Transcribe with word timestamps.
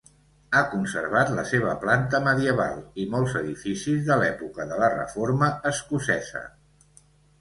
Ha 0.51 0.61
conservat 0.69 1.33
la 1.39 1.43
seva 1.49 1.75
planta 1.83 2.21
medieval 2.27 2.81
i 3.03 3.07
molts 3.13 3.35
edificis 3.43 4.03
de 4.11 4.19
l'època 4.23 4.69
de 4.73 4.83
la 4.85 4.91
Reforma 4.97 5.51
escocesa. 5.75 6.43